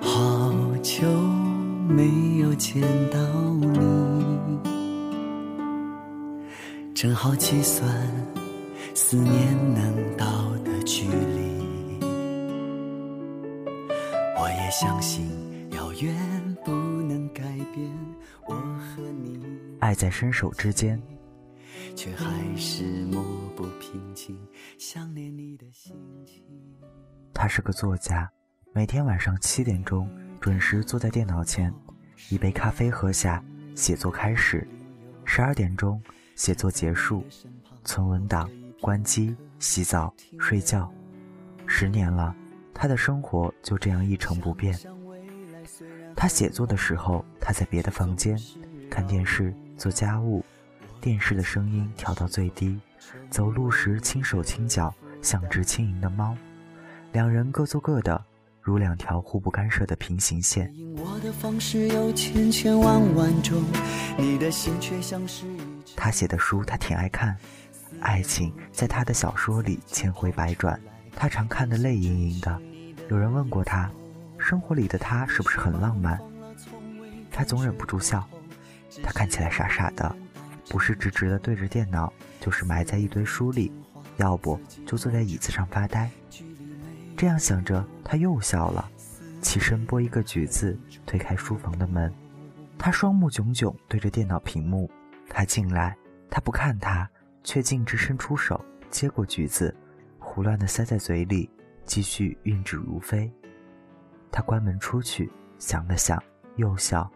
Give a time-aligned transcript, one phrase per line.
[0.00, 0.52] 好
[0.82, 1.06] 久
[1.88, 3.18] 没有见到
[3.60, 4.58] 你，
[6.94, 7.88] 正好计算
[8.94, 11.56] 思念能到的距离。
[14.38, 15.26] 我也相信
[15.72, 17.42] 遥远不能改
[17.74, 17.90] 变
[18.46, 19.40] 我和你，
[19.80, 21.00] 爱在伸手之间。
[21.94, 22.26] 却还
[22.56, 23.22] 是抹
[23.54, 24.38] 不平静
[24.76, 26.42] 想念你的心情。
[27.32, 28.30] 他是个作家，
[28.76, 30.06] 每天晚上七点钟
[30.38, 31.72] 准时坐在电脑前，
[32.28, 33.42] 一杯咖啡喝下，
[33.74, 34.68] 写作开始。
[35.24, 35.98] 十二点钟
[36.34, 37.24] 写作结束，
[37.84, 40.92] 存文档，关机，洗澡，睡觉。
[41.66, 42.36] 十年了，
[42.74, 44.78] 他的生活就这样一成不变。
[46.14, 48.38] 他写作的时候，他在别的房间
[48.90, 50.44] 看电视，做家务。
[51.00, 52.78] 电视的声音调到最低，
[53.30, 56.36] 走路时轻手轻脚，像只轻盈的猫。
[57.12, 58.22] 两人各做各的，
[58.66, 60.74] 如两条互不干涉的平行线。
[65.94, 67.36] 他写的书，他挺爱看。
[68.00, 70.80] 爱情在他的小说里千回百转，
[71.14, 72.60] 他常看得泪盈盈的。
[73.08, 73.88] 有人问过他，
[74.36, 76.20] 生活里的他是不是很浪漫？
[77.30, 78.26] 他总忍不住笑。
[79.00, 80.16] 他看起来傻傻的。
[80.68, 83.70] 不是直直的对着电脑，就是埋在一堆书里，
[84.16, 86.10] 要不就坐在椅子上发呆。
[87.16, 88.86] 这样想着，他又笑了，
[89.40, 92.12] 起身剥一个橘子，推开书房的门。
[92.78, 94.90] 他双目炯炯对着电脑屏幕。
[95.28, 95.96] 他进来，
[96.30, 97.08] 他不看他，
[97.42, 99.74] 却径直伸出手接过橘子，
[100.18, 101.50] 胡乱的塞在嘴里，
[101.86, 103.32] 继续运指如飞。
[104.30, 106.22] 他关门出去，想了想，
[106.56, 107.10] 又笑。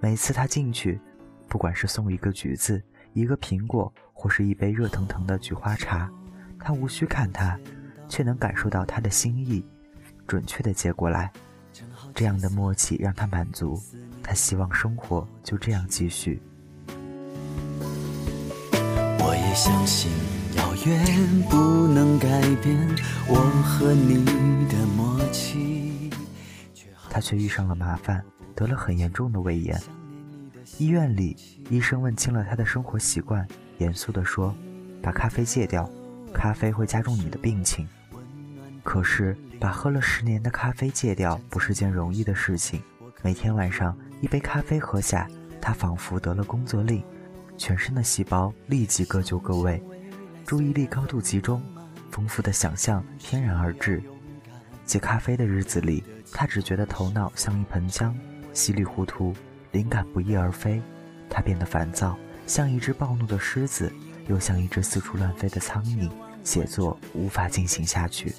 [0.00, 1.00] 每次他进去。
[1.48, 2.82] 不管是送一个橘子、
[3.14, 6.10] 一个苹果，或是一杯热腾腾的菊花茶，
[6.60, 7.58] 他无需看他，
[8.08, 9.64] 却能感受到他的心意，
[10.26, 11.30] 准确的接过来。
[12.14, 13.80] 这样的默契让他满足，
[14.22, 16.42] 他希望生活就这样继续。
[19.20, 20.10] 我也相信
[20.56, 22.76] 遥远不能改变
[23.28, 24.24] 我和你
[24.68, 26.10] 的默契。
[27.10, 29.80] 他却遇上了麻烦，得了很严重的胃炎。
[30.78, 31.36] 医院里，
[31.70, 33.46] 医生问清了他的生活习惯，
[33.78, 34.54] 严肃地说
[35.02, 35.88] ：“把咖啡戒掉，
[36.32, 37.88] 咖啡会加重你的病情。”
[38.82, 42.82] 可是，把喝了十年的咖啡戒掉不是件容易的事情。
[43.22, 45.28] 每天晚上一杯咖啡喝下，
[45.60, 47.02] 他仿佛得了工作令，
[47.56, 49.82] 全身的细胞立即各就各位，
[50.46, 51.62] 注意力高度集中，
[52.10, 54.02] 丰富的想象天然而至。
[54.84, 56.02] 戒咖啡的日子里，
[56.32, 58.14] 他只觉得头脑像一盆浆，
[58.54, 59.34] 稀里糊涂。
[59.72, 60.80] 灵感不翼而飞，
[61.28, 62.16] 他变得烦躁，
[62.46, 63.92] 像一只暴怒的狮子，
[64.26, 66.10] 又像一只四处乱飞的苍蝇。
[66.48, 68.34] 写作无法进行下去，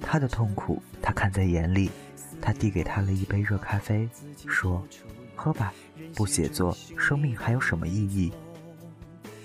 [0.00, 1.92] 他的痛苦他看在眼里。
[2.40, 4.08] 他递给他了一杯热咖啡，
[4.48, 4.84] 说
[5.36, 5.72] ：“喝吧，
[6.12, 8.32] 不写作，生命还有什么意义？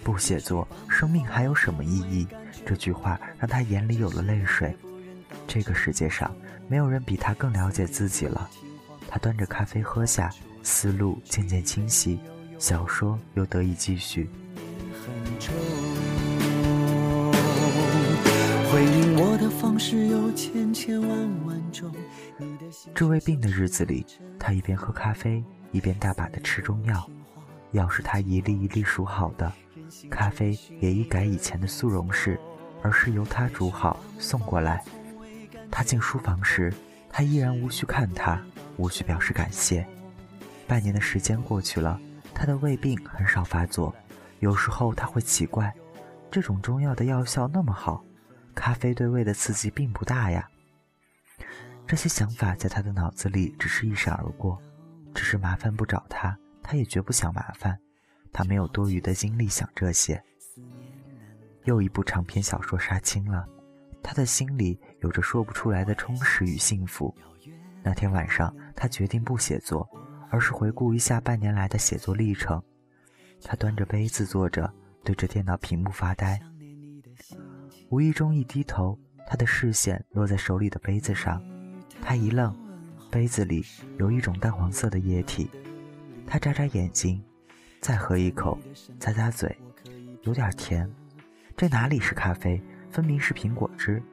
[0.03, 2.27] 不写作，生命还有什么意义？”
[2.65, 4.75] 这句话让他眼里有了泪水。
[5.47, 6.35] 这个世界上
[6.67, 8.49] 没有人比他更了解自己了。
[9.07, 10.33] 他端着咖啡喝下。
[10.63, 12.19] 思路渐渐清晰，
[12.59, 14.27] 小说又得以继续。
[18.77, 21.09] 回应我的方式有千千万
[21.47, 21.91] 万种
[22.93, 24.05] 治胃病的日子里，
[24.37, 27.09] 他一边喝咖啡，一边大把的吃中药。
[27.71, 29.51] 药是他一粒一粒数好的，
[30.11, 32.39] 咖啡也一改以前的速溶式，
[32.83, 34.85] 而是由他煮好送过来。
[35.71, 36.71] 他进书房时，
[37.09, 38.39] 他依然无需看他，
[38.77, 39.83] 无需表示感谢。
[40.67, 41.99] 半年的时间过去了，
[42.31, 43.91] 他的胃病很少发作。
[44.37, 45.73] 有时候他会奇怪，
[46.29, 48.05] 这种中药的药效那么好，
[48.57, 50.49] 咖啡对胃的刺激并不大呀。
[51.85, 54.59] 这些想法在他的脑子里只是一闪而过。
[55.13, 57.77] 只是麻烦不找他，他也绝不想麻烦。
[58.33, 60.21] 他没有多余的精力想这些。
[61.65, 63.47] 又一部长篇小说杀青了，
[64.03, 67.15] 他的心里有着说不出来的充实与幸福。
[67.83, 69.87] 那天晚上，他决定不写作。
[70.29, 72.61] 而是回顾一下半年来的写作历程。
[73.41, 74.69] 他端着杯子坐着，
[75.01, 76.37] 对着电脑屏幕发呆。
[77.89, 81.41] 无意中一低头，他的视线落在手里的杯子上。
[82.01, 82.53] 他一愣，
[83.09, 83.63] 杯子里
[83.97, 85.49] 有一种淡黄色的液体。
[86.25, 87.23] 他眨眨眼睛，
[87.79, 88.59] 再喝一口，
[88.99, 89.57] 咂咂嘴，
[90.23, 90.89] 有点甜。
[91.55, 92.61] 这哪里是咖啡？
[92.91, 94.03] 分明是苹果汁。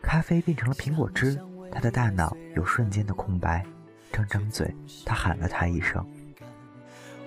[0.00, 1.36] 咖啡变成了苹果汁，
[1.72, 3.66] 他的大脑有瞬间的空白。
[4.12, 4.72] 张张嘴，
[5.04, 6.06] 他喊了他一声。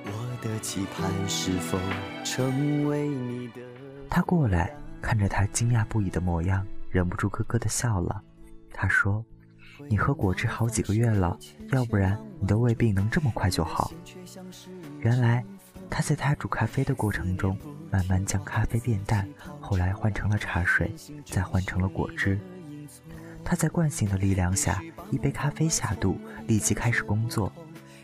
[0.06, 1.78] 我的期盼是否
[2.24, 3.62] 成为你的
[4.10, 8.21] 他过来，看着他惊讶不已的模样，忍不住咯咯的笑了。
[8.73, 9.23] 他说
[9.89, 11.38] ：“你喝果汁好几个月了，
[11.71, 13.91] 要不然你的胃病能这么快就好？
[14.99, 15.44] 原来
[15.89, 17.57] 他在他煮咖啡的过程中，
[17.91, 19.27] 慢慢将咖啡变淡，
[19.59, 20.94] 后来换成了茶水，
[21.25, 22.39] 再换成了果汁。
[23.44, 27.51] 他在惯性的力量下，一杯咖啡下肚，立即开始工作，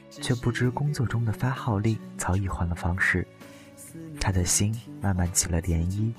[0.10, 3.28] 却不知工作中的发号令早已换了方式。
[4.20, 6.14] 他的心慢慢起了涟漪，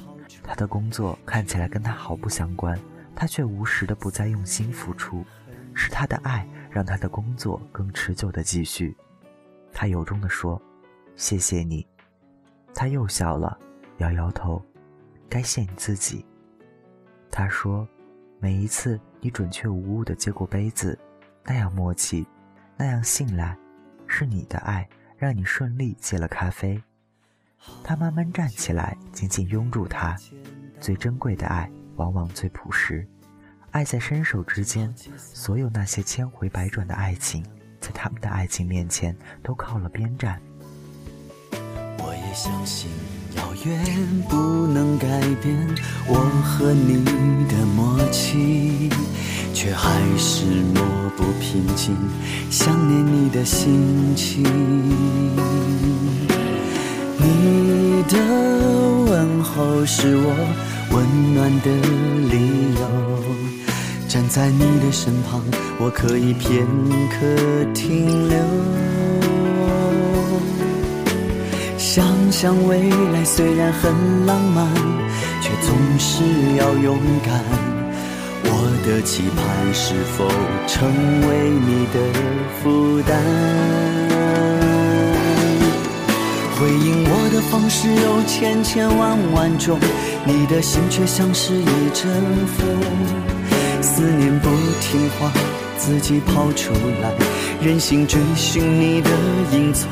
[0.44, 2.78] 他的工作看起来跟他毫不相关，
[3.16, 5.24] 他却无时的不再用心付出。
[5.76, 8.96] 是他的爱让他的工作更持久的继续。
[9.72, 10.62] 他由衷的说
[11.16, 11.84] ：“谢谢你。”
[12.72, 13.58] 他又笑了，
[13.98, 14.64] 摇摇头
[15.28, 16.24] ：“该谢你自己。”
[17.28, 17.88] 他说
[18.38, 20.96] ：“每一次你准确无误的接过杯子，
[21.42, 22.24] 那样默契，
[22.76, 23.56] 那样信赖，
[24.06, 26.80] 是你的爱让你顺利接了咖啡。”
[27.82, 30.16] 他慢慢站起来，紧紧拥住他。
[30.80, 33.06] 最珍贵的爱，往往最朴实。
[33.70, 37.44] 爱在伸手之间，所有那些千回百转的爱情，
[37.80, 40.40] 在他们的爱情面前都靠了边站。
[41.98, 42.90] 我也相信，
[43.36, 45.06] 遥远不能改
[45.42, 45.56] 变
[46.06, 46.14] 我
[46.44, 47.04] 和你
[47.48, 48.90] 的默契，
[49.52, 51.96] 却还是抹不平静
[52.50, 54.44] 想念你的心情。
[58.08, 58.18] 的
[59.06, 60.34] 问候是我
[60.90, 61.70] 温暖的
[62.30, 62.82] 理由。
[64.08, 65.42] 站在你的身旁，
[65.80, 66.66] 我可以片
[67.10, 67.16] 刻
[67.74, 68.38] 停留。
[71.76, 74.68] 想想未来虽然很浪漫，
[75.40, 76.22] 却总是
[76.58, 77.42] 要勇敢。
[78.46, 80.28] 我的期盼是否
[80.66, 80.88] 成
[81.28, 81.98] 为你的
[82.62, 83.93] 负担？
[87.54, 89.78] 方式有千千万万种，
[90.26, 91.64] 你的心却像是一
[91.94, 92.12] 阵
[92.48, 92.66] 风。
[93.80, 94.48] 思念不
[94.80, 95.30] 听话，
[95.78, 97.12] 自己跑出来，
[97.62, 99.10] 任性追寻你的
[99.52, 99.88] 影踪。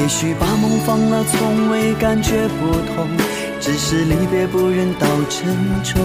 [0.00, 3.08] 也许把梦放了，从未感觉不同，
[3.60, 5.48] 只是离别不忍到珍
[5.82, 6.00] 重。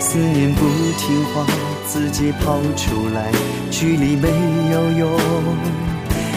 [0.00, 0.66] 思念不
[0.98, 1.46] 听话，
[1.86, 3.30] 自己跑出来，
[3.70, 4.28] 距离没
[4.72, 5.16] 有用，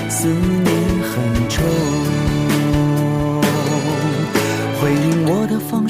[0.08, 1.64] 思念很重。